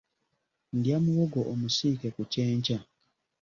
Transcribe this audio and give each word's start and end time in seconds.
Ndya 0.77 0.97
muwogo 1.03 1.41
omusiike 1.53 2.07
ku 2.15 2.21
kyenkya. 2.31 2.77